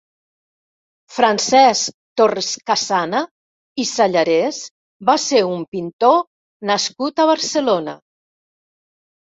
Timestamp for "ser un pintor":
5.27-6.19